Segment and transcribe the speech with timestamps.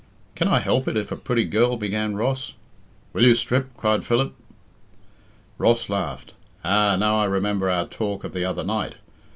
[0.33, 2.55] "Can I help it if a pretty girl" began Ross.
[3.13, 4.33] "Will you strip?" cried Philip.
[5.59, 6.33] Ross laughed.
[6.63, 6.95] "Ah!
[6.95, 8.95] now I remember our talk of the other night.